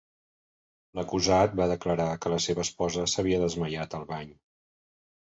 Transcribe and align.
L'acusat 0.99 1.51
va 1.59 1.67
declarar 1.71 2.07
que 2.23 2.31
la 2.33 2.39
seva 2.45 2.63
esposa 2.67 3.03
s'havia 3.11 3.41
desmaiat 3.43 3.93
al 3.99 4.07
bany. 4.13 4.33